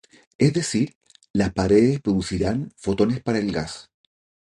Es 0.39 0.51
decir, 0.51 0.97
las 1.31 1.53
paredes 1.53 2.01
producirán 2.01 2.73
fotones 2.75 3.21
para 3.21 3.37
el 3.37 3.51
gas. 3.51 3.91